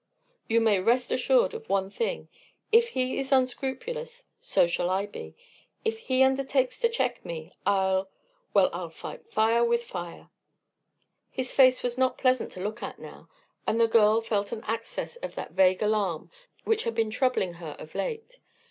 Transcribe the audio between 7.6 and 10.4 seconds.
I'll well, I'll fight fire with fire."